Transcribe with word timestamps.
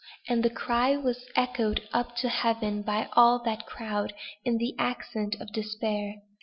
And 0.27 0.41
the 0.41 0.49
cry 0.49 0.97
was 0.97 1.27
echoed 1.35 1.87
up 1.93 2.15
to 2.15 2.27
heaven 2.29 2.81
by 2.81 3.07
all 3.13 3.37
that 3.43 3.67
crowd 3.67 4.13
in 4.43 4.55
an 4.55 4.71
accent 4.79 5.35
of 5.39 5.53
despair. 5.53 6.15